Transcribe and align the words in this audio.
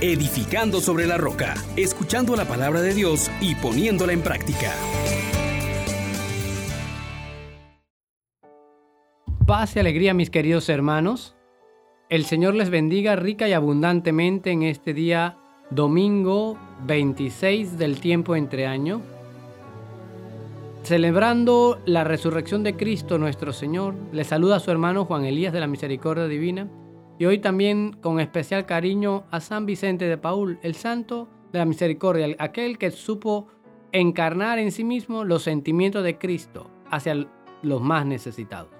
edificando 0.00 0.80
sobre 0.80 1.06
la 1.06 1.18
roca, 1.18 1.54
escuchando 1.76 2.34
la 2.34 2.46
palabra 2.46 2.80
de 2.80 2.94
Dios 2.94 3.30
y 3.40 3.54
poniéndola 3.54 4.12
en 4.12 4.22
práctica. 4.22 4.72
Paz 9.46 9.76
y 9.76 9.80
alegría, 9.80 10.14
mis 10.14 10.30
queridos 10.30 10.68
hermanos. 10.68 11.36
El 12.08 12.24
Señor 12.24 12.54
les 12.54 12.70
bendiga 12.70 13.14
rica 13.16 13.46
y 13.48 13.52
abundantemente 13.52 14.50
en 14.50 14.62
este 14.62 14.94
día 14.94 15.36
domingo 15.70 16.56
26 16.86 17.76
del 17.76 18.00
tiempo 18.00 18.36
entre 18.36 18.66
año. 18.66 19.02
Celebrando 20.82 21.78
la 21.84 22.04
resurrección 22.04 22.62
de 22.62 22.74
Cristo 22.74 23.18
nuestro 23.18 23.52
Señor, 23.52 23.94
le 24.12 24.24
saluda 24.24 24.56
a 24.56 24.60
su 24.60 24.70
hermano 24.70 25.04
Juan 25.04 25.26
Elías 25.26 25.52
de 25.52 25.60
la 25.60 25.66
Misericordia 25.66 26.26
Divina 26.26 26.68
y 27.20 27.26
hoy 27.26 27.38
también 27.38 27.92
con 28.00 28.18
especial 28.18 28.64
cariño 28.64 29.24
a 29.30 29.40
San 29.40 29.66
Vicente 29.66 30.06
de 30.06 30.16
Paul, 30.16 30.58
el 30.62 30.74
santo 30.74 31.28
de 31.52 31.58
la 31.58 31.66
misericordia, 31.66 32.34
aquel 32.38 32.78
que 32.78 32.90
supo 32.90 33.46
encarnar 33.92 34.58
en 34.58 34.72
sí 34.72 34.84
mismo 34.84 35.22
los 35.24 35.42
sentimientos 35.42 36.02
de 36.02 36.16
Cristo 36.16 36.70
hacia 36.90 37.28
los 37.60 37.82
más 37.82 38.06
necesitados. 38.06 38.70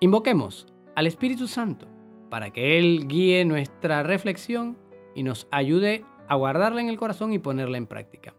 Invoquemos 0.00 0.66
al 0.94 1.06
Espíritu 1.06 1.48
Santo 1.48 1.86
para 2.30 2.50
que 2.50 2.78
Él 2.78 3.06
guíe 3.08 3.44
nuestra 3.44 4.02
reflexión 4.02 4.78
y 5.14 5.22
nos 5.22 5.48
ayude 5.50 6.06
a 6.28 6.36
guardarla 6.36 6.80
en 6.80 6.88
el 6.88 6.96
corazón 6.96 7.34
y 7.34 7.38
ponerla 7.38 7.76
en 7.76 7.88
práctica. 7.88 8.34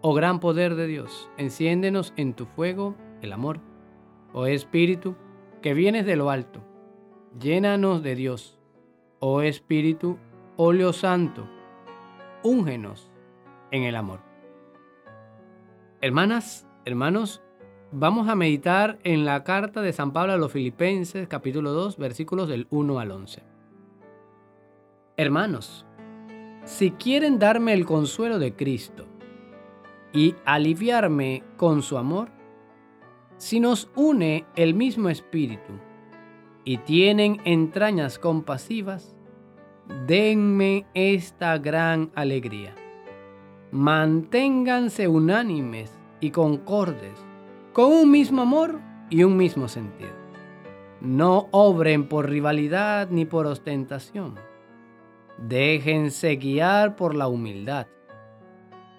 Oh 0.00 0.12
gran 0.12 0.40
poder 0.40 0.74
de 0.74 0.88
Dios, 0.88 1.30
enciéndenos 1.36 2.12
en 2.16 2.34
tu 2.34 2.46
fuego 2.46 2.96
el 3.22 3.32
amor. 3.32 3.60
Oh 4.32 4.46
Espíritu, 4.46 5.14
que 5.62 5.72
vienes 5.72 6.04
de 6.04 6.16
lo 6.16 6.30
alto 6.30 6.67
Llénanos 7.40 8.02
de 8.02 8.16
Dios, 8.16 8.58
oh 9.20 9.42
Espíritu, 9.42 10.18
óleo 10.56 10.92
santo, 10.92 11.48
úngenos 12.42 13.12
en 13.70 13.84
el 13.84 13.94
amor. 13.94 14.20
Hermanas, 16.00 16.66
hermanos, 16.84 17.40
vamos 17.92 18.28
a 18.28 18.34
meditar 18.34 18.98
en 19.04 19.24
la 19.24 19.44
carta 19.44 19.82
de 19.82 19.92
San 19.92 20.12
Pablo 20.12 20.32
a 20.32 20.36
los 20.36 20.50
Filipenses, 20.50 21.28
capítulo 21.28 21.72
2, 21.74 21.96
versículos 21.96 22.48
del 22.48 22.66
1 22.70 22.98
al 22.98 23.12
11. 23.12 23.42
Hermanos, 25.16 25.86
si 26.64 26.90
quieren 26.90 27.38
darme 27.38 27.72
el 27.72 27.86
consuelo 27.86 28.40
de 28.40 28.56
Cristo 28.56 29.06
y 30.12 30.34
aliviarme 30.44 31.44
con 31.56 31.82
su 31.82 31.98
amor, 31.98 32.30
si 33.36 33.60
nos 33.60 33.88
une 33.94 34.44
el 34.56 34.74
mismo 34.74 35.08
espíritu, 35.08 35.74
y 36.68 36.76
tienen 36.76 37.40
entrañas 37.46 38.18
compasivas, 38.18 39.16
denme 40.06 40.84
esta 40.92 41.56
gran 41.56 42.10
alegría. 42.14 42.74
Manténganse 43.70 45.08
unánimes 45.08 45.98
y 46.20 46.30
concordes, 46.30 47.24
con 47.72 47.90
un 47.90 48.10
mismo 48.10 48.42
amor 48.42 48.80
y 49.08 49.22
un 49.22 49.38
mismo 49.38 49.66
sentido. 49.66 50.12
No 51.00 51.48
obren 51.52 52.06
por 52.06 52.28
rivalidad 52.28 53.08
ni 53.08 53.24
por 53.24 53.46
ostentación. 53.46 54.34
Déjense 55.38 56.36
guiar 56.36 56.96
por 56.96 57.14
la 57.14 57.28
humildad 57.28 57.86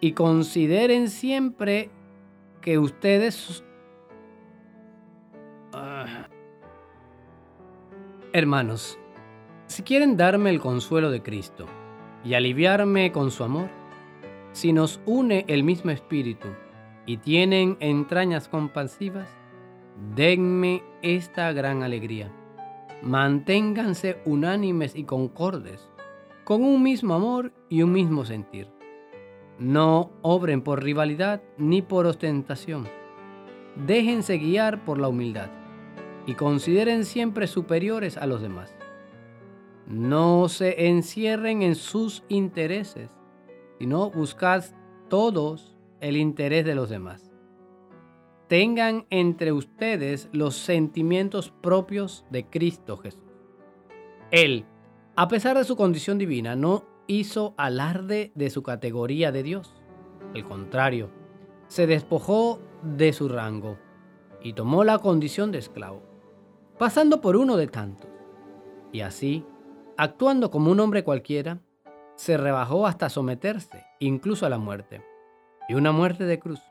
y 0.01 0.13
consideren 0.13 1.07
siempre 1.07 1.91
que 2.61 2.79
ustedes 2.79 3.63
Hermanos, 8.31 8.99
si 9.65 9.81
quieren 9.81 10.15
darme 10.15 10.51
el 10.51 10.59
consuelo 10.59 11.09
de 11.09 11.23
Cristo 11.23 11.65
y 12.23 12.35
aliviarme 12.35 13.11
con 13.11 13.31
su 13.31 13.43
amor, 13.43 13.69
si 14.51 14.71
nos 14.71 15.01
une 15.07 15.45
el 15.47 15.63
mismo 15.63 15.89
espíritu 15.89 16.49
y 17.07 17.17
tienen 17.17 17.75
entrañas 17.79 18.47
compasivas, 18.47 19.27
denme 20.15 20.83
esta 21.01 21.51
gran 21.53 21.81
alegría. 21.81 22.31
Manténganse 23.01 24.21
unánimes 24.25 24.95
y 24.95 25.05
concordes, 25.05 25.89
con 26.43 26.63
un 26.63 26.83
mismo 26.83 27.15
amor 27.15 27.51
y 27.67 27.81
un 27.81 27.93
mismo 27.93 28.25
sentir. 28.25 28.67
No 29.57 30.11
obren 30.21 30.61
por 30.61 30.83
rivalidad 30.83 31.41
ni 31.57 31.81
por 31.81 32.05
ostentación. 32.05 32.87
Déjense 33.87 34.37
guiar 34.37 34.85
por 34.85 34.99
la 34.99 35.07
humildad 35.07 35.49
y 36.29 36.35
consideren 36.35 37.05
siempre 37.05 37.47
superiores 37.47 38.15
a 38.15 38.27
los 38.27 38.39
demás. 38.39 38.71
No 39.87 40.47
se 40.47 40.87
encierren 40.87 41.63
en 41.63 41.73
sus 41.73 42.23
intereses, 42.29 43.09
sino 43.79 44.11
buscad 44.11 44.63
todos 45.07 45.75
el 46.01 46.17
interés 46.17 46.65
de 46.65 46.75
los 46.75 46.87
demás. 46.87 47.31
Tengan 48.47 49.07
entre 49.09 49.51
ustedes 49.51 50.29
los 50.31 50.55
sentimientos 50.55 51.49
propios 51.49 52.23
de 52.29 52.45
Cristo 52.45 52.97
Jesús. 52.97 53.23
Él, 54.29 54.65
a 55.15 55.27
pesar 55.29 55.57
de 55.57 55.63
su 55.63 55.75
condición 55.75 56.19
divina, 56.19 56.55
no 56.55 56.85
hizo 57.07 57.55
alarde 57.57 58.31
de 58.35 58.51
su 58.51 58.61
categoría 58.61 59.31
de 59.31 59.41
Dios. 59.41 59.73
Al 60.35 60.43
contrario, 60.43 61.09
se 61.69 61.87
despojó 61.87 62.59
de 62.83 63.13
su 63.13 63.29
rango 63.29 63.79
y 64.43 64.53
tomó 64.53 64.83
la 64.83 64.99
condición 64.99 65.51
de 65.51 65.57
esclavo 65.57 66.08
pasando 66.79 67.19
por 67.19 67.35
uno 67.35 67.57
de 67.57 67.67
tantos. 67.67 68.09
Y 68.93 69.01
así, 69.01 69.45
actuando 69.97 70.49
como 70.49 70.71
un 70.71 70.79
hombre 70.79 71.03
cualquiera, 71.03 71.59
se 72.15 72.37
rebajó 72.37 72.87
hasta 72.87 73.09
someterse, 73.09 73.85
incluso 73.99 74.45
a 74.45 74.49
la 74.49 74.57
muerte, 74.57 75.03
y 75.67 75.75
una 75.75 75.91
muerte 75.91 76.23
de 76.23 76.39
cruz. 76.39 76.61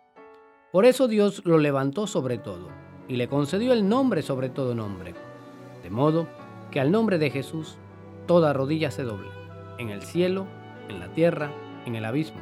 Por 0.73 0.87
eso 0.87 1.09
Dios 1.09 1.43
lo 1.45 1.59
levantó 1.59 2.07
sobre 2.07 2.39
todo, 2.39 2.69
y 3.07 3.17
le 3.17 3.29
concedió 3.29 3.75
el 3.75 3.87
nombre 3.87 4.23
sobre 4.23 4.49
todo 4.49 4.75
nombre, 4.75 5.15
de 5.83 5.91
modo 5.91 6.27
que 6.71 6.81
al 6.81 6.91
nombre 6.91 7.19
de 7.19 7.31
Jesús 7.31 7.77
toda 8.27 8.55
rodilla 8.55 8.91
se 8.91 9.03
doble, 9.03 9.29
en 9.77 9.91
el 9.91 10.03
cielo, 10.03 10.47
en 10.89 11.01
la 11.01 11.13
tierra, 11.13 11.53
en 11.85 11.97
el 11.97 12.07
abismo, 12.07 12.41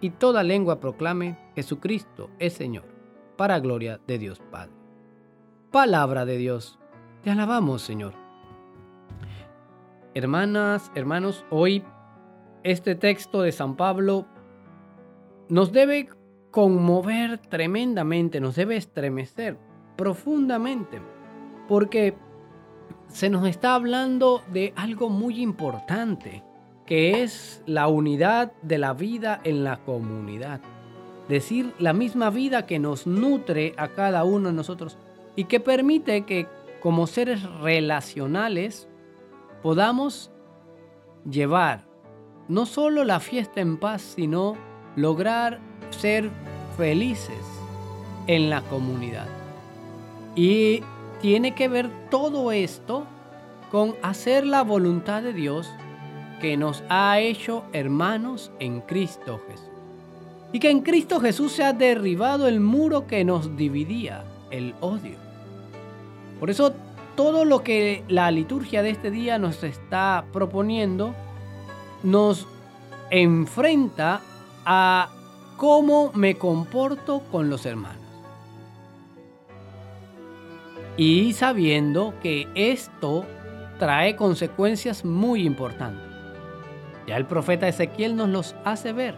y 0.00 0.10
toda 0.10 0.42
lengua 0.42 0.80
proclame 0.80 1.38
Jesucristo 1.54 2.30
es 2.40 2.52
Señor, 2.52 2.84
para 3.36 3.60
gloria 3.60 4.00
de 4.06 4.18
Dios 4.18 4.40
Padre 4.50 4.83
palabra 5.74 6.24
de 6.24 6.38
Dios. 6.38 6.78
Te 7.24 7.32
alabamos, 7.32 7.82
Señor. 7.82 8.12
Hermanas, 10.14 10.92
hermanos, 10.94 11.44
hoy 11.50 11.82
este 12.62 12.94
texto 12.94 13.42
de 13.42 13.50
San 13.50 13.74
Pablo 13.74 14.24
nos 15.48 15.72
debe 15.72 16.10
conmover 16.52 17.38
tremendamente, 17.38 18.38
nos 18.40 18.54
debe 18.54 18.76
estremecer 18.76 19.58
profundamente, 19.96 21.00
porque 21.66 22.14
se 23.08 23.28
nos 23.28 23.44
está 23.48 23.74
hablando 23.74 24.44
de 24.52 24.72
algo 24.76 25.10
muy 25.10 25.42
importante, 25.42 26.44
que 26.86 27.24
es 27.24 27.64
la 27.66 27.88
unidad 27.88 28.52
de 28.62 28.78
la 28.78 28.92
vida 28.92 29.40
en 29.42 29.64
la 29.64 29.78
comunidad. 29.78 30.60
Decir, 31.28 31.74
la 31.80 31.92
misma 31.92 32.30
vida 32.30 32.64
que 32.64 32.78
nos 32.78 33.08
nutre 33.08 33.74
a 33.76 33.88
cada 33.88 34.22
uno 34.22 34.50
de 34.50 34.54
nosotros 34.54 34.98
y 35.36 35.44
que 35.44 35.60
permite 35.60 36.24
que 36.24 36.46
como 36.80 37.06
seres 37.06 37.42
relacionales 37.60 38.88
podamos 39.62 40.30
llevar 41.28 41.86
no 42.48 42.66
solo 42.66 43.04
la 43.04 43.20
fiesta 43.20 43.60
en 43.60 43.78
paz, 43.78 44.02
sino 44.02 44.56
lograr 44.96 45.60
ser 45.90 46.30
felices 46.76 47.40
en 48.26 48.50
la 48.50 48.62
comunidad. 48.62 49.26
Y 50.36 50.82
tiene 51.20 51.54
que 51.54 51.68
ver 51.68 51.88
todo 52.10 52.52
esto 52.52 53.06
con 53.70 53.94
hacer 54.02 54.46
la 54.46 54.62
voluntad 54.62 55.22
de 55.22 55.32
Dios 55.32 55.70
que 56.40 56.56
nos 56.56 56.84
ha 56.88 57.18
hecho 57.20 57.64
hermanos 57.72 58.52
en 58.58 58.80
Cristo 58.82 59.40
Jesús. 59.48 59.70
Y 60.52 60.60
que 60.60 60.70
en 60.70 60.82
Cristo 60.82 61.18
Jesús 61.18 61.52
se 61.52 61.64
ha 61.64 61.72
derribado 61.72 62.46
el 62.46 62.60
muro 62.60 63.06
que 63.06 63.24
nos 63.24 63.56
dividía, 63.56 64.24
el 64.50 64.74
odio. 64.80 65.23
Por 66.44 66.50
eso 66.50 66.74
todo 67.16 67.46
lo 67.46 67.62
que 67.64 68.04
la 68.06 68.30
liturgia 68.30 68.82
de 68.82 68.90
este 68.90 69.10
día 69.10 69.38
nos 69.38 69.64
está 69.64 70.26
proponiendo 70.30 71.14
nos 72.02 72.46
enfrenta 73.08 74.20
a 74.66 75.08
cómo 75.56 76.10
me 76.12 76.34
comporto 76.34 77.22
con 77.32 77.48
los 77.48 77.64
hermanos. 77.64 78.04
Y 80.98 81.32
sabiendo 81.32 82.12
que 82.22 82.46
esto 82.54 83.24
trae 83.78 84.14
consecuencias 84.14 85.02
muy 85.02 85.46
importantes. 85.46 86.04
Ya 87.06 87.16
el 87.16 87.24
profeta 87.24 87.68
Ezequiel 87.68 88.16
nos 88.16 88.28
los 88.28 88.54
hace 88.66 88.92
ver. 88.92 89.14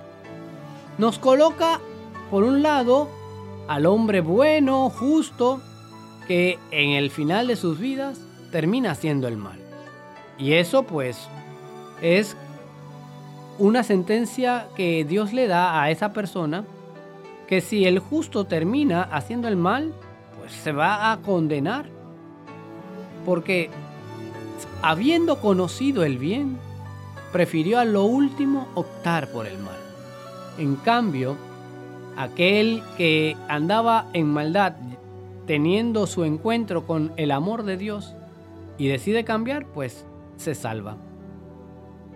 Nos 0.97 1.19
coloca, 1.19 1.81
por 2.31 2.45
un 2.45 2.63
lado, 2.63 3.09
al 3.67 3.85
hombre 3.85 4.21
bueno, 4.21 4.91
justo, 4.91 5.61
que 6.27 6.59
en 6.71 6.91
el 6.91 7.11
final 7.11 7.47
de 7.47 7.57
sus 7.57 7.79
vidas 7.79 8.21
termina 8.51 8.91
haciendo 8.91 9.29
el 9.29 9.37
mal. 9.37 9.59
Y 10.39 10.55
eso 10.55 10.85
pues 10.85 11.29
es 12.03 12.37
una 13.59 13.83
sentencia 13.83 14.69
que 14.77 15.05
Dios 15.05 15.33
le 15.33 15.47
da 15.47 15.83
a 15.83 15.91
esa 15.91 16.13
persona, 16.13 16.65
que 17.47 17.61
si 17.61 17.85
el 17.87 17.99
justo 17.99 18.45
termina 18.45 19.03
haciendo 19.03 19.49
el 19.49 19.57
mal, 19.57 19.95
pues 20.39 20.53
se 20.53 20.73
va 20.73 21.13
a 21.13 21.19
condenar. 21.19 21.87
Porque 23.25 23.71
habiendo 24.83 25.41
conocido 25.41 26.05
el 26.05 26.19
bien, 26.19 26.59
prefirió 27.33 27.79
a 27.79 27.85
lo 27.85 28.05
último 28.05 28.69
optar 28.75 29.29
por 29.29 29.47
el 29.47 29.59
mal. 29.59 29.77
En 30.59 30.77
cambio, 30.77 31.37
aquel 32.17 32.83
que 32.97 33.37
andaba 33.49 34.07
en 34.13 34.27
maldad, 34.29 34.75
teniendo 35.47 36.07
su 36.07 36.25
encuentro 36.25 36.87
con 36.87 37.13
el 37.17 37.31
amor 37.31 37.63
de 37.63 37.77
Dios 37.77 38.15
y 38.79 38.89
decide 38.89 39.25
cambiar, 39.25 39.67
pues 39.67 40.05
se 40.37 40.55
salva. 40.55 40.97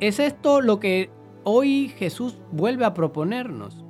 Es 0.01 0.19
esto 0.19 0.61
lo 0.61 0.81
que 0.81 1.11
hoy 1.45 1.89
Jesús 1.97 2.39
vuelve 2.51 2.85
a 2.85 2.95
proponernos. 2.95 3.85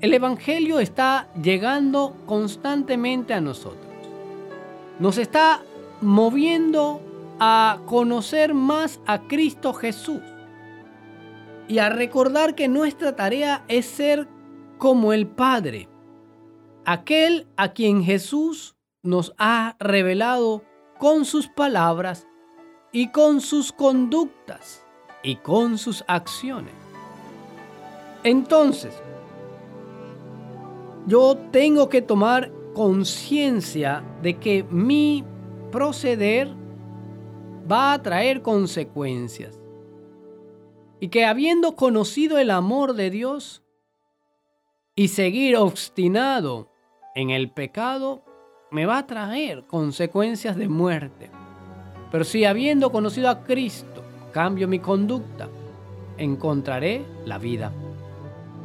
El 0.00 0.14
Evangelio 0.14 0.80
está 0.80 1.28
llegando 1.40 2.16
constantemente 2.26 3.34
a 3.34 3.40
nosotros. 3.40 3.86
Nos 4.98 5.18
está 5.18 5.62
moviendo 6.00 7.00
a 7.38 7.80
conocer 7.86 8.54
más 8.54 9.00
a 9.06 9.20
Cristo 9.28 9.72
Jesús 9.72 10.20
y 11.68 11.78
a 11.78 11.88
recordar 11.88 12.54
que 12.54 12.68
nuestra 12.68 13.14
tarea 13.14 13.64
es 13.68 13.86
ser 13.86 14.26
como 14.78 15.12
el 15.12 15.26
Padre, 15.26 15.88
aquel 16.92 17.46
a 17.56 17.72
quien 17.72 18.02
Jesús 18.02 18.74
nos 19.04 19.32
ha 19.38 19.76
revelado 19.78 20.64
con 20.98 21.24
sus 21.24 21.46
palabras 21.46 22.26
y 22.90 23.12
con 23.12 23.40
sus 23.40 23.70
conductas 23.70 24.84
y 25.22 25.36
con 25.36 25.78
sus 25.78 26.02
acciones. 26.08 26.74
Entonces, 28.24 29.00
yo 31.06 31.38
tengo 31.52 31.88
que 31.88 32.02
tomar 32.02 32.50
conciencia 32.74 34.02
de 34.20 34.38
que 34.38 34.64
mi 34.64 35.24
proceder 35.70 36.48
va 37.70 37.92
a 37.92 38.02
traer 38.02 38.42
consecuencias. 38.42 39.60
Y 40.98 41.06
que 41.08 41.24
habiendo 41.24 41.76
conocido 41.76 42.36
el 42.38 42.50
amor 42.50 42.94
de 42.94 43.10
Dios 43.10 43.62
y 44.96 45.06
seguir 45.08 45.56
obstinado 45.56 46.69
en 47.14 47.30
el 47.30 47.50
pecado, 47.50 48.22
me 48.70 48.86
va 48.86 48.98
a 48.98 49.06
traer 49.06 49.64
consecuencias 49.66 50.56
de 50.56 50.68
muerte. 50.68 51.30
Pero 52.10 52.24
si 52.24 52.44
habiendo 52.44 52.92
conocido 52.92 53.28
a 53.28 53.44
Cristo, 53.44 54.02
cambio 54.32 54.68
mi 54.68 54.78
conducta, 54.78 55.48
encontraré 56.16 57.04
la 57.24 57.38
vida. 57.38 57.72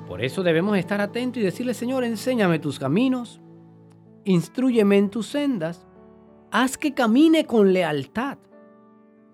Por 0.08 0.24
eso 0.24 0.44
debemos 0.44 0.78
estar 0.78 1.02
atentos 1.02 1.42
y 1.42 1.46
decirle, 1.46 1.74
Señor, 1.74 2.04
enséñame 2.04 2.60
tus 2.60 2.80
caminos, 2.80 3.42
instruyeme 4.24 4.98
en 4.98 5.10
tus 5.10 5.28
sendas, 5.28 5.86
haz 6.52 6.78
que 6.78 6.94
camine 6.94 7.46
con 7.46 7.74
lealtad 7.74 8.38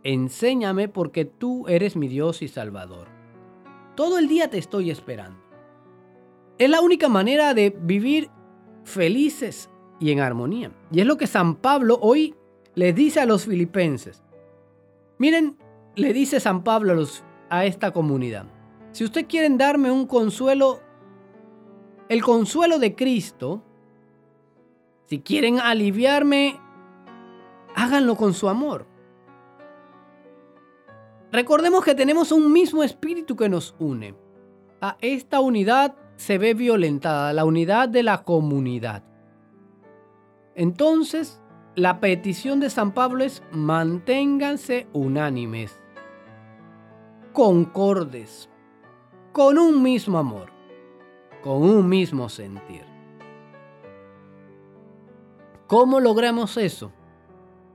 Enséñame 0.03 0.87
porque 0.87 1.25
tú 1.25 1.67
eres 1.67 1.95
mi 1.95 2.07
Dios 2.07 2.41
y 2.41 2.47
Salvador. 2.47 3.07
Todo 3.95 4.17
el 4.17 4.27
día 4.27 4.49
te 4.49 4.57
estoy 4.57 4.89
esperando. 4.89 5.39
Es 6.57 6.69
la 6.69 6.81
única 6.81 7.07
manera 7.07 7.53
de 7.53 7.69
vivir 7.69 8.29
felices 8.83 9.69
y 9.99 10.11
en 10.11 10.19
armonía. 10.19 10.71
Y 10.91 11.01
es 11.01 11.05
lo 11.05 11.17
que 11.17 11.27
San 11.27 11.55
Pablo 11.55 11.97
hoy 12.01 12.35
le 12.75 12.93
dice 12.93 13.19
a 13.19 13.25
los 13.25 13.45
filipenses. 13.45 14.23
Miren, 15.17 15.57
le 15.95 16.13
dice 16.13 16.39
San 16.39 16.63
Pablo 16.63 17.05
a 17.49 17.65
esta 17.65 17.91
comunidad. 17.91 18.45
Si 18.91 19.03
ustedes 19.03 19.27
quieren 19.27 19.57
darme 19.57 19.91
un 19.91 20.05
consuelo, 20.05 20.79
el 22.09 22.23
consuelo 22.23 22.79
de 22.79 22.95
Cristo, 22.95 23.63
si 25.05 25.19
quieren 25.19 25.59
aliviarme, 25.59 26.59
háganlo 27.75 28.15
con 28.15 28.33
su 28.33 28.49
amor. 28.49 28.85
Recordemos 31.31 31.83
que 31.85 31.95
tenemos 31.95 32.31
un 32.31 32.51
mismo 32.51 32.83
espíritu 32.83 33.35
que 33.35 33.47
nos 33.47 33.75
une. 33.79 34.15
A 34.81 34.97
esta 34.99 35.39
unidad 35.39 35.95
se 36.21 36.37
ve 36.37 36.53
violentada, 36.53 37.33
la 37.33 37.45
unidad 37.45 37.89
de 37.89 38.03
la 38.03 38.23
comunidad. 38.23 39.03
Entonces, 40.53 41.41
la 41.73 41.99
petición 41.99 42.59
de 42.59 42.69
San 42.69 42.93
Pablo 42.93 43.23
es 43.23 43.41
manténganse 43.51 44.87
unánimes, 44.93 45.81
concordes, 47.33 48.51
con 49.31 49.57
un 49.57 49.81
mismo 49.81 50.19
amor, 50.19 50.51
con 51.41 51.63
un 51.63 51.89
mismo 51.89 52.29
sentir. 52.29 52.85
¿Cómo 55.65 55.99
logramos 55.99 56.55
eso? 56.57 56.91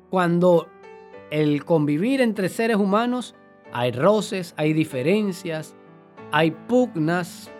Cuando 0.09 0.69
el 1.33 1.65
convivir 1.65 2.21
entre 2.21 2.49
seres 2.49 2.77
humanos 2.77 3.35
hay 3.73 3.91
roces, 3.91 4.55
hay 4.57 4.73
diferencias, 4.73 5.75
hay 6.31 6.53
pugnas, 6.53 7.51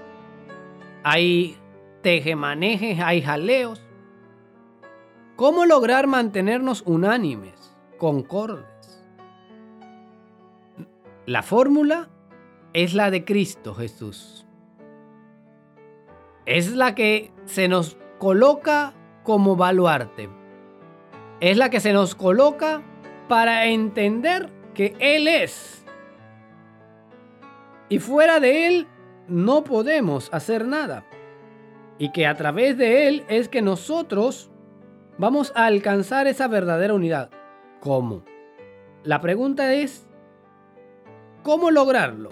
hay 1.09 1.57
tejemanejes, 2.03 2.99
hay 2.99 3.23
jaleos. 3.23 3.81
¿Cómo 5.37 5.65
lograr 5.65 6.09
mantenernos 6.09 6.83
unánimes, 6.85 7.77
concordes? 7.97 8.67
La 11.25 11.45
fórmula 11.45 12.09
es 12.73 12.93
la 12.95 13.13
de 13.13 13.25
Cristo 13.25 13.73
Jesús. 13.77 14.49
Es 16.45 16.75
la 16.75 16.97
que 16.97 17.31
se 17.45 17.69
nos 17.69 17.97
coloca 18.19 18.93
como 19.23 19.55
baluarte. 19.55 20.29
Es 21.39 21.57
la 21.57 21.71
que 21.71 21.79
se 21.79 21.93
nos 21.93 22.17
coloca 22.17 22.83
para 23.29 23.67
entender 23.67 24.51
que 24.75 24.97
Él 24.99 25.29
es 25.29 25.87
y 27.89 28.01
fuera 28.01 28.41
de 28.41 28.67
Él 28.67 28.89
no 29.29 29.65
podemos 29.65 30.33
hacer 30.33 30.67
nada. 30.67 31.05
Y 31.99 32.13
que 32.13 32.27
a 32.27 32.35
través 32.35 32.77
de 32.77 33.09
Él 33.09 33.25
es 33.29 33.49
que 33.49 33.63
nosotros 33.63 34.51
vamos 35.19 35.53
a 35.55 35.67
alcanzar 35.67 36.27
esa 36.27 36.49
verdadera 36.49 36.95
unidad. 36.95 37.31
¿Cómo? 37.81 38.25
La 39.03 39.21
pregunta 39.21 39.73
es, 39.73 40.09
¿cómo 41.43 41.71
lograrlo? 41.71 42.31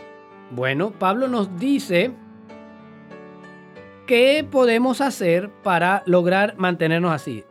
Bueno, 0.50 0.90
Pablo 0.98 1.28
nos 1.28 1.56
dice 1.58 2.12
qué 4.06 4.46
podemos 4.48 5.00
hacer 5.00 5.50
para 5.62 6.02
lograr 6.06 6.56
mantenernos 6.58 7.12
así. 7.12 7.44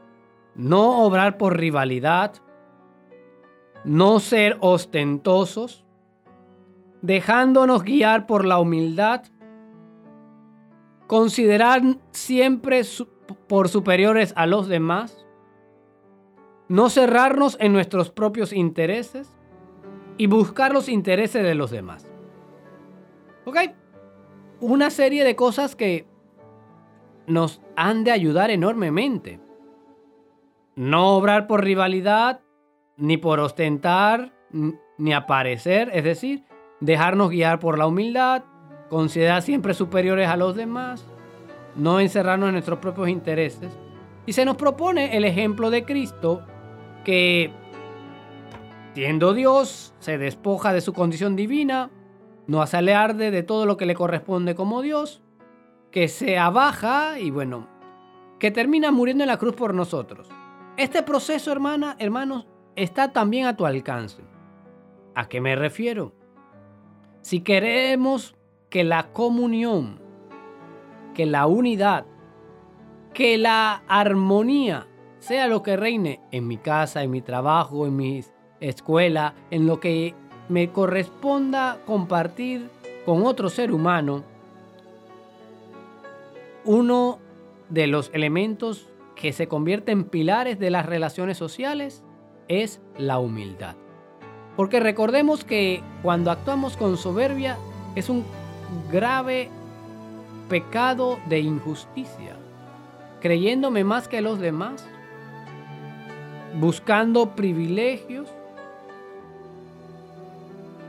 No 0.56 1.04
obrar 1.04 1.38
por 1.38 1.58
rivalidad, 1.58 2.34
no 3.84 4.20
ser 4.20 4.58
ostentosos, 4.60 5.84
dejándonos 7.02 7.84
guiar 7.84 8.28
por 8.28 8.46
la 8.46 8.60
humildad, 8.60 9.24
considerar 11.08 11.82
siempre 12.12 12.82
por 13.48 13.70
superiores 13.70 14.34
a 14.36 14.46
los 14.46 14.68
demás, 14.68 15.26
no 16.68 16.90
cerrarnos 16.90 17.58
en 17.60 17.74
nuestros 17.74 18.10
propios 18.10 18.54
intereses 18.54 19.34
y 20.18 20.28
buscar 20.28 20.74
los 20.74 20.90
intereses 20.90 21.44
de 21.44 21.56
los 21.56 21.72
demás. 21.72 22.08
¿Ok? 23.46 23.58
Una 24.60 24.90
serie 24.90 25.24
de 25.24 25.36
cosas 25.36 25.76
que 25.76 26.08
nos 27.28 27.62
han 27.76 28.04
de 28.04 28.12
ayudar 28.12 28.50
enormemente. 28.50 29.40
No 30.76 31.16
obrar 31.16 31.48
por 31.48 31.64
rivalidad, 31.64 32.42
ni 32.98 33.18
por 33.18 33.40
ostentar, 33.40 34.34
ni 34.98 35.14
aparecer, 35.14 35.90
es 35.94 36.04
decir, 36.04 36.44
dejarnos 36.80 37.30
guiar 37.30 37.60
por 37.60 37.78
la 37.78 37.88
humildad, 37.88 38.44
considerar 38.90 39.42
siempre 39.42 39.74
superiores 39.74 40.28
a 40.28 40.38
los 40.38 40.56
demás, 40.56 41.06
no 41.76 42.00
encerrarnos 42.00 42.50
en 42.50 42.54
nuestros 42.54 42.80
propios 42.80 43.10
intereses. 43.10 43.72
Y 44.26 44.34
se 44.34 44.46
nos 44.46 44.56
propone 44.56 45.18
el 45.18 45.26
ejemplo 45.26 45.70
de 45.70 45.84
Cristo 45.84 46.46
que, 47.04 47.52
siendo 48.94 49.34
Dios, 49.34 49.94
se 50.00 50.18
despoja 50.18 50.74
de 50.74 50.82
su 50.82 50.94
condición 50.94 51.36
divina, 51.36 51.90
no 52.48 52.62
hace 52.62 52.78
alarde 52.78 53.32
de 53.32 53.44
todo 53.44 53.66
lo 53.66 53.78
que 53.78 53.86
le 53.86 53.96
corresponde 53.96 54.56
como 54.56 54.82
Dios, 54.82 55.22
que 55.92 56.08
se 56.08 56.38
abaja 56.38 57.20
y 57.20 57.32
bueno, 57.32 57.68
que 58.40 58.52
termina 58.52 58.92
muriendo 58.92 59.24
en 59.24 59.30
la 59.30 59.38
cruz 59.38 59.56
por 59.56 59.74
nosotros. 59.74 60.30
Este 60.76 61.04
proceso, 61.04 61.52
hermana, 61.52 61.96
hermanos, 62.00 62.48
está 62.76 63.12
también 63.12 63.46
a 63.46 63.56
tu 63.56 63.66
alcance. 63.66 64.24
¿A 65.16 65.28
qué 65.28 65.40
me 65.40 65.56
refiero? 65.56 66.14
Si 67.22 67.42
queremos 67.42 68.36
que 68.74 68.84
la 68.84 69.14
comunión, 69.14 70.00
que 71.14 71.28
la 71.28 71.46
unidad, 71.46 72.08
que 73.14 73.38
la 73.38 73.84
armonía 73.88 74.88
sea 75.20 75.46
lo 75.46 75.62
que 75.62 75.78
reine 75.78 76.22
en 76.32 76.48
mi 76.48 76.58
casa, 76.58 77.04
en 77.04 77.12
mi 77.12 77.22
trabajo, 77.22 77.86
en 77.86 77.96
mi 77.96 78.24
escuela, 78.60 79.36
en 79.52 79.68
lo 79.68 79.80
que 79.80 80.16
me 80.50 80.72
corresponda 80.72 81.82
compartir 81.86 82.68
con 83.06 83.28
otro 83.28 83.50
ser 83.50 83.72
humano, 83.72 84.24
uno 86.66 87.20
de 87.70 87.86
los 87.86 88.10
elementos 88.12 88.90
que 89.16 89.34
se 89.34 89.48
convierte 89.48 89.92
en 89.92 90.06
pilares 90.06 90.58
de 90.58 90.72
las 90.72 90.88
relaciones 90.88 91.38
sociales 91.38 92.04
es 92.48 92.82
la 92.98 93.20
humildad. 93.20 93.76
Porque 94.56 94.80
recordemos 94.80 95.44
que 95.44 95.84
cuando 96.02 96.32
actuamos 96.32 96.76
con 96.76 96.98
soberbia 96.98 97.60
es 97.96 98.10
un 98.10 98.26
grave 98.92 99.50
pecado 100.50 101.20
de 101.28 101.40
injusticia, 101.40 102.36
creyéndome 103.22 103.84
más 103.84 104.08
que 104.08 104.22
los 104.22 104.40
demás, 104.40 104.86
buscando 106.60 107.32
privilegios. 107.32 108.28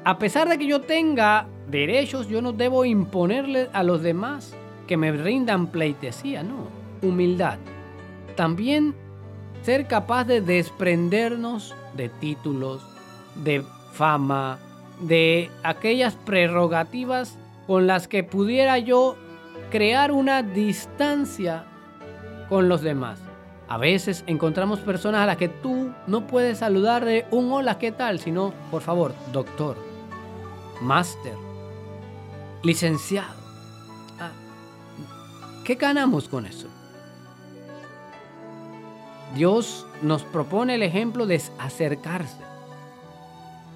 A 0.05 0.19
pesar 0.19 0.49
de 0.49 0.59
que 0.59 0.67
yo 0.67 0.81
tenga 0.81 1.47
derechos, 1.71 2.29
yo 2.29 2.43
no 2.43 2.53
debo 2.53 2.85
imponerle 2.85 3.71
a 3.73 3.83
los 3.83 4.03
demás 4.03 4.55
que 4.87 4.97
me 4.97 5.12
rindan 5.12 5.69
pleitesía, 5.69 6.43
no, 6.43 6.69
humildad. 7.03 7.59
También 8.37 8.95
ser 9.62 9.87
capaz 9.87 10.25
de 10.25 10.41
desprendernos 10.43 11.75
de 11.97 12.11
títulos, 12.11 12.83
de 13.43 13.64
fama, 13.93 14.59
de 15.00 15.50
aquellas 15.62 16.14
prerrogativas 16.14 17.38
con 17.66 17.87
las 17.87 18.09
que 18.09 18.25
pudiera 18.25 18.78
yo 18.78 19.16
crear 19.71 20.12
una 20.12 20.42
distancia 20.42 21.64
con 22.49 22.68
los 22.68 22.83
demás. 22.83 23.18
A 23.68 23.78
veces 23.78 24.25
encontramos 24.26 24.80
personas 24.80 25.23
a 25.23 25.26
las 25.26 25.37
que 25.37 25.49
tú 25.49 25.92
no 26.06 26.26
puedes 26.26 26.59
saludar 26.59 27.04
de 27.04 27.26
un 27.30 27.50
hola, 27.52 27.78
¿qué 27.78 27.92
tal? 27.92 28.18
Sino, 28.18 28.52
por 28.71 28.83
favor, 28.83 29.14
doctor, 29.33 29.76
máster, 30.83 31.33
licenciado. 32.62 33.35
Ah, 34.21 34.30
¿Qué 35.64 35.76
ganamos 35.76 36.28
con 36.28 36.44
eso? 36.44 36.68
Dios 39.35 39.87
nos 40.02 40.23
propone 40.23 40.76
el 40.76 40.83
ejemplo 40.83 41.26
de 41.26 41.40
acercarse. 41.59 42.37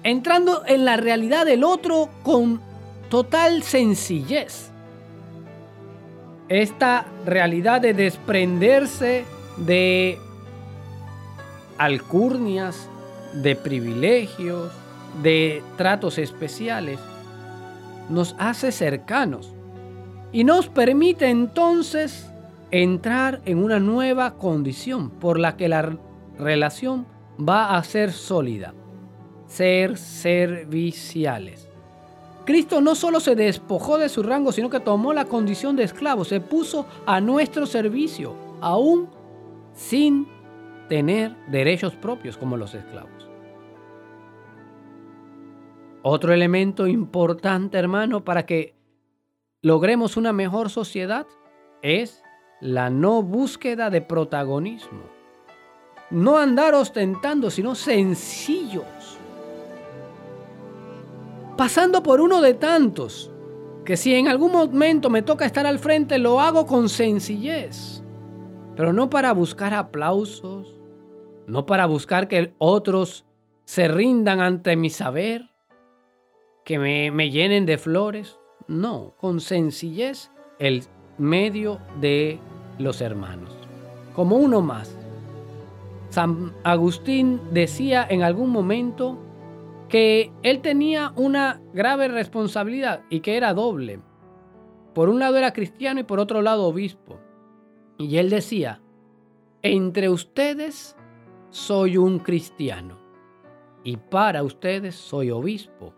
Entrando 0.03 0.63
en 0.65 0.85
la 0.85 0.95
realidad 0.95 1.45
del 1.45 1.63
otro 1.63 2.09
con 2.23 2.61
total 3.09 3.63
sencillez. 3.63 4.71
Esta 6.47 7.05
realidad 7.25 7.81
de 7.81 7.93
desprenderse 7.93 9.25
de 9.57 10.17
alcurnias, 11.77 12.89
de 13.33 13.55
privilegios, 13.55 14.71
de 15.21 15.63
tratos 15.77 16.17
especiales, 16.17 16.99
nos 18.09 18.35
hace 18.39 18.71
cercanos 18.71 19.53
y 20.31 20.43
nos 20.43 20.67
permite 20.67 21.29
entonces 21.29 22.31
entrar 22.71 23.41
en 23.45 23.63
una 23.63 23.79
nueva 23.79 24.35
condición 24.35 25.09
por 25.09 25.39
la 25.39 25.57
que 25.57 25.67
la 25.67 25.97
relación 26.37 27.07
va 27.39 27.75
a 27.75 27.83
ser 27.83 28.11
sólida, 28.11 28.73
ser 29.47 29.97
serviciales. 29.97 31.68
Cristo 32.49 32.81
no 32.81 32.95
solo 32.95 33.19
se 33.19 33.35
despojó 33.35 33.99
de 33.99 34.09
su 34.09 34.23
rango, 34.23 34.51
sino 34.51 34.71
que 34.71 34.79
tomó 34.79 35.13
la 35.13 35.25
condición 35.25 35.75
de 35.75 35.83
esclavo, 35.83 36.25
se 36.25 36.41
puso 36.41 36.87
a 37.05 37.21
nuestro 37.21 37.67
servicio, 37.67 38.33
aún 38.59 39.07
sin 39.75 40.27
tener 40.87 41.35
derechos 41.51 41.93
propios 41.93 42.37
como 42.37 42.57
los 42.57 42.73
esclavos. 42.73 43.29
Otro 46.01 46.33
elemento 46.33 46.87
importante, 46.87 47.77
hermano, 47.77 48.25
para 48.25 48.47
que 48.47 48.73
logremos 49.61 50.17
una 50.17 50.33
mejor 50.33 50.71
sociedad 50.71 51.27
es 51.83 52.23
la 52.61 52.89
no 52.89 53.21
búsqueda 53.21 53.91
de 53.91 54.01
protagonismo. 54.01 55.03
No 56.09 56.39
andar 56.39 56.73
ostentando, 56.73 57.51
sino 57.51 57.75
sencillos. 57.75 59.18
Pasando 61.59 62.01
por 62.03 62.21
uno 62.21 62.39
de 62.39 62.53
tantos, 62.53 63.33
que 63.83 63.97
si 63.97 64.15
en 64.15 64.29
algún 64.29 64.53
momento 64.53 65.09
me 65.09 65.23
toca 65.23 65.45
estar 65.45 65.65
al 65.65 65.77
frente, 65.77 66.17
lo 66.17 66.39
hago 66.39 66.65
con 66.65 66.87
sencillez. 66.87 68.01
Pero 68.77 68.93
no 68.93 69.09
para 69.09 69.33
buscar 69.33 69.73
aplausos, 69.73 70.73
no 71.47 71.65
para 71.65 71.85
buscar 71.85 72.29
que 72.29 72.53
otros 72.59 73.25
se 73.65 73.89
rindan 73.89 74.39
ante 74.39 74.77
mi 74.77 74.89
saber, 74.89 75.49
que 76.63 76.79
me, 76.79 77.29
llenen 77.29 77.65
de 77.65 77.77
flores. 77.77 78.39
No, 78.69 79.15
con 79.19 79.41
sencillez 79.41 80.31
el 80.59 80.85
medio 81.17 81.81
de 81.99 82.39
los 82.77 83.01
hermanos, 83.01 83.51
como 84.15 84.37
uno 84.37 84.61
más. 84.61 84.95
San 86.09 86.53
Agustín 86.63 87.41
decía 87.51 88.07
en 88.09 88.23
algún 88.23 88.49
momento 88.49 89.17
que 89.89 90.31
él 90.43 90.61
tenía 90.61 91.11
una 91.15 91.61
grave 91.73 92.07
responsabilidad 92.07 93.01
y 93.09 93.19
que 93.19 93.35
era 93.35 93.53
doble. 93.53 93.99
Por 94.93 95.09
un 95.09 95.19
lado 95.19 95.37
era 95.37 95.51
cristiano 95.51 95.99
y 95.99 96.03
por 96.03 96.19
otro 96.19 96.41
lado 96.41 96.65
obispo. 96.65 97.19
Y 97.97 98.17
él 98.17 98.29
decía, 98.29 98.81
entre 99.61 100.09
ustedes 100.09 100.95
soy 101.49 101.97
un 101.97 102.19
cristiano 102.19 102.97
y 103.83 103.97
para 103.97 104.43
ustedes 104.43 104.95
soy 104.95 105.31
obispo. 105.31 105.93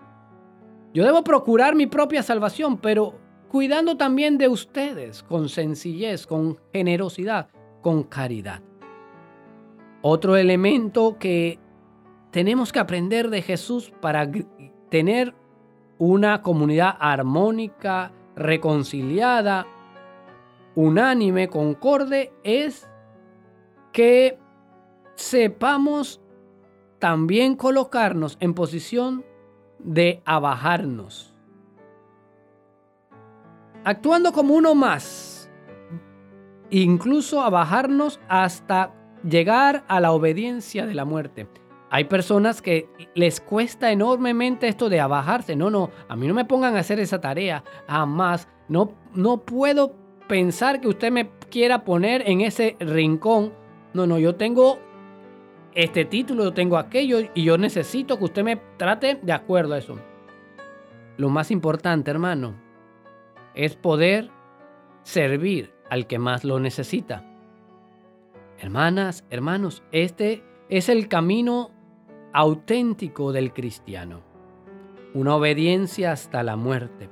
Yo 0.93 1.05
debo 1.05 1.23
procurar 1.23 1.75
mi 1.75 1.87
propia 1.87 2.23
salvación, 2.23 2.77
pero 2.77 3.19
cuidando 3.49 3.97
también 3.97 4.37
de 4.37 4.47
ustedes 4.47 5.23
con 5.23 5.49
sencillez, 5.49 6.25
con 6.25 6.57
generosidad, 6.73 7.49
con 7.81 8.03
caridad. 8.03 8.61
Otro 10.01 10.35
elemento 10.35 11.17
que 11.19 11.59
tenemos 12.31 12.71
que 12.71 12.79
aprender 12.79 13.29
de 13.29 13.41
Jesús 13.41 13.91
para 14.01 14.29
tener 14.89 15.35
una 15.97 16.41
comunidad 16.41 16.95
armónica, 16.99 18.11
reconciliada, 18.35 19.67
unánime, 20.75 21.49
concorde, 21.49 22.33
es 22.43 22.89
que 23.91 24.39
sepamos 25.15 26.21
también 26.99 27.55
colocarnos 27.55 28.37
en 28.39 28.53
posición 28.53 29.25
de 29.79 30.21
abajarnos 30.25 31.31
actuando 33.83 34.31
como 34.31 34.53
uno 34.53 34.75
más, 34.75 35.49
incluso 36.69 37.41
a 37.41 37.49
bajarnos 37.49 38.19
hasta 38.27 38.93
llegar 39.23 39.83
a 39.87 39.99
la 39.99 40.11
obediencia 40.11 40.85
de 40.85 40.93
la 40.93 41.05
muerte. 41.05 41.47
Hay 41.93 42.05
personas 42.05 42.61
que 42.61 42.87
les 43.15 43.41
cuesta 43.41 43.91
enormemente 43.91 44.69
esto 44.69 44.87
de 44.87 45.01
abajarse. 45.01 45.57
No, 45.57 45.69
no, 45.69 45.91
a 46.07 46.15
mí 46.15 46.25
no 46.25 46.33
me 46.33 46.45
pongan 46.45 46.77
a 46.77 46.79
hacer 46.79 47.01
esa 47.01 47.19
tarea. 47.19 47.65
Jamás. 47.85 48.47
No, 48.69 48.93
no 49.13 49.41
puedo 49.41 49.93
pensar 50.29 50.79
que 50.79 50.87
usted 50.87 51.11
me 51.11 51.29
quiera 51.49 51.83
poner 51.83 52.23
en 52.25 52.39
ese 52.39 52.77
rincón. 52.79 53.51
No, 53.93 54.07
no, 54.07 54.17
yo 54.19 54.35
tengo 54.35 54.79
este 55.73 56.05
título, 56.05 56.45
yo 56.45 56.53
tengo 56.53 56.77
aquello 56.77 57.19
y 57.33 57.43
yo 57.43 57.57
necesito 57.57 58.17
que 58.17 58.23
usted 58.23 58.43
me 58.45 58.55
trate 58.77 59.19
de 59.21 59.33
acuerdo 59.33 59.73
a 59.73 59.79
eso. 59.79 59.97
Lo 61.17 61.27
más 61.27 61.51
importante, 61.51 62.09
hermano, 62.09 62.55
es 63.53 63.75
poder 63.75 64.31
servir 65.03 65.73
al 65.89 66.07
que 66.07 66.19
más 66.19 66.45
lo 66.45 66.57
necesita. 66.61 67.25
Hermanas, 68.59 69.25
hermanos, 69.29 69.83
este 69.91 70.41
es 70.69 70.87
el 70.87 71.09
camino 71.09 71.71
auténtico 72.33 73.31
del 73.31 73.53
cristiano. 73.53 74.21
Una 75.13 75.35
obediencia 75.35 76.11
hasta 76.11 76.43
la 76.43 76.55
muerte. 76.55 77.09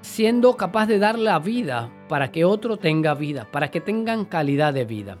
Siendo 0.00 0.56
capaz 0.56 0.86
de 0.86 0.98
dar 0.98 1.18
la 1.18 1.38
vida 1.38 1.92
para 2.08 2.30
que 2.30 2.44
otro 2.44 2.78
tenga 2.78 3.14
vida, 3.14 3.48
para 3.50 3.70
que 3.70 3.80
tengan 3.80 4.24
calidad 4.24 4.72
de 4.72 4.84
vida. 4.84 5.18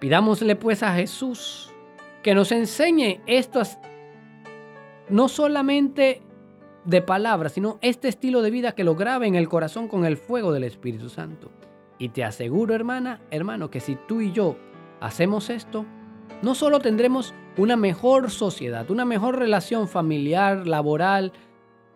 Pidámosle 0.00 0.56
pues 0.56 0.82
a 0.82 0.94
Jesús 0.94 1.72
que 2.22 2.34
nos 2.34 2.52
enseñe 2.52 3.20
estas 3.26 3.78
no 5.08 5.28
solamente 5.28 6.22
de 6.84 7.02
palabras, 7.02 7.52
sino 7.52 7.78
este 7.82 8.08
estilo 8.08 8.42
de 8.42 8.50
vida 8.50 8.72
que 8.72 8.84
lo 8.84 8.94
grabe 8.94 9.26
en 9.26 9.34
el 9.34 9.48
corazón 9.48 9.88
con 9.88 10.04
el 10.04 10.16
fuego 10.16 10.52
del 10.52 10.64
Espíritu 10.64 11.08
Santo. 11.08 11.50
Y 11.98 12.08
te 12.08 12.24
aseguro, 12.24 12.74
hermana, 12.74 13.20
hermano, 13.30 13.70
que 13.70 13.80
si 13.80 13.96
tú 14.08 14.22
y 14.22 14.32
yo 14.32 14.56
hacemos 15.00 15.50
esto, 15.50 15.84
no 16.42 16.54
solo 16.54 16.80
tendremos 16.80 17.34
una 17.56 17.76
mejor 17.76 18.30
sociedad, 18.30 18.90
una 18.90 19.04
mejor 19.04 19.38
relación 19.38 19.88
familiar, 19.88 20.66
laboral, 20.66 21.32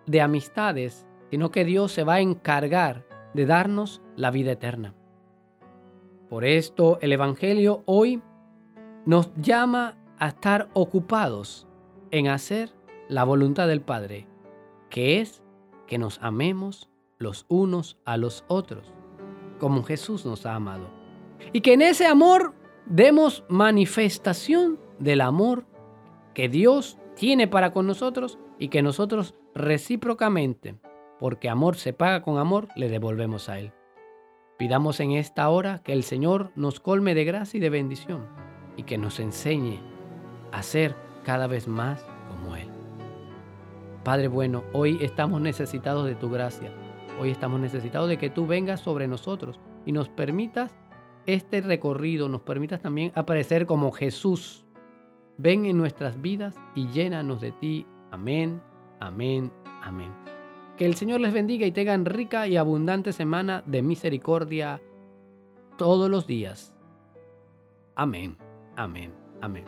de 0.07 0.21
amistades, 0.21 1.07
sino 1.31 1.51
que 1.51 1.65
Dios 1.65 1.93
se 1.93 2.05
va 2.05 2.15
a 2.15 2.21
encargar 2.21 3.07
de 3.33 3.47
darnos 3.47 4.03
la 4.17 4.31
vida 4.31 4.53
eterna. 4.53 4.95
Por 6.29 6.45
esto 6.45 6.99
el 7.01 7.13
Evangelio 7.13 7.83
hoy 7.87 8.23
nos 9.07 9.31
llama 9.37 9.97
a 10.19 10.29
estar 10.29 10.69
ocupados 10.75 11.67
en 12.11 12.29
hacer 12.29 12.71
la 13.09 13.25
voluntad 13.25 13.67
del 13.67 13.81
Padre 13.81 14.27
que 14.95 15.21
es 15.21 15.43
que 15.89 15.99
nos 15.99 16.21
amemos 16.23 16.89
los 17.19 17.47
unos 17.49 17.99
a 18.05 18.17
los 18.17 18.45
otros, 18.47 18.93
como 19.59 19.83
Jesús 19.83 20.25
nos 20.25 20.47
ha 20.47 20.55
amado. 20.55 20.89
Y 21.53 21.63
que 21.63 21.73
en 21.73 21.83
ese 21.83 22.07
amor 22.07 22.55
demos 22.87 23.45
manifestación 23.49 24.79
del 24.99 25.21
amor 25.21 25.67
que 26.35 26.49
Dios 26.49 26.99
tiene 27.17 27.49
para 27.49 27.73
con 27.73 27.87
nosotros 27.87 28.39
y 28.59 28.69
que 28.69 28.83
nosotros 28.83 29.35
recíprocamente, 29.55 30.77
porque 31.19 31.49
amor 31.49 31.77
se 31.77 31.93
paga 31.93 32.23
con 32.23 32.39
amor, 32.39 32.69
le 32.77 32.89
devolvemos 32.89 33.49
a 33.49 33.59
Él. 33.59 33.73
Pidamos 34.59 35.01
en 35.01 35.13
esta 35.13 35.49
hora 35.49 35.81
que 35.83 35.93
el 35.93 36.05
Señor 36.05 36.53
nos 36.55 36.81
colme 36.81 37.15
de 37.15 37.25
gracia 37.25 37.59
y 37.59 37.61
de 37.61 37.71
bendición 37.71 38.27
y 38.77 38.85
que 38.85 38.99
nos 38.99 39.19
enseñe 39.21 39.81
a 40.53 40.63
ser 40.63 40.95
cada 41.25 41.47
vez 41.47 41.67
más 41.67 42.05
como 42.29 42.57
Él. 42.57 42.69
Padre 44.05 44.29
bueno, 44.29 44.65
hoy 44.73 44.99
estamos 45.01 45.41
necesitados 45.41 46.07
de 46.07 46.15
tu 46.15 46.31
gracia. 46.31 46.71
Hoy 47.21 47.31
estamos 47.31 47.61
necesitados 47.61 48.09
de 48.09 48.19
que 48.19 48.31
tú 48.31 48.47
vengas 48.47 48.81
sobre 48.81 49.09
nosotros 49.09 49.59
y 49.87 49.93
nos 49.93 50.09
permitas 50.09 50.75
este 51.27 51.61
recorrido, 51.61 52.29
nos 52.29 52.43
permitas 52.43 52.81
también 52.81 53.13
aparecer 53.15 53.67
como 53.67 53.93
Jesús. 53.93 54.65
Ven 55.37 55.67
en 55.67 55.77
nuestras 55.77 56.21
vidas 56.21 56.55
y 56.75 56.89
llénanos 56.89 57.41
de 57.41 57.53
ti. 57.53 57.87
Amén, 58.11 58.61
amén, 59.01 59.51
amén. 59.83 60.13
Que 60.77 60.87
el 60.87 60.95
Señor 60.95 61.21
les 61.21 61.33
bendiga 61.33 61.67
y 61.67 61.73
tengan 61.73 62.05
rica 62.05 62.47
y 62.47 62.57
abundante 62.57 63.13
semana 63.13 63.63
de 63.67 63.83
misericordia 63.83 64.81
todos 65.77 66.11
los 66.11 66.27
días. 66.27 66.75
Amén, 67.95 68.37
amén, 68.77 69.13
amén. 69.41 69.65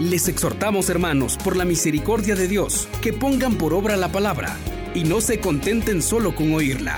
Les 0.00 0.28
exhortamos, 0.28 0.88
hermanos, 0.88 1.36
por 1.44 1.56
la 1.56 1.66
misericordia 1.66 2.34
de 2.34 2.48
Dios, 2.48 2.88
que 3.02 3.12
pongan 3.12 3.56
por 3.56 3.74
obra 3.74 3.98
la 3.98 4.08
palabra 4.08 4.56
y 4.94 5.04
no 5.04 5.20
se 5.20 5.40
contenten 5.40 6.00
solo 6.00 6.34
con 6.34 6.54
oírla. 6.54 6.96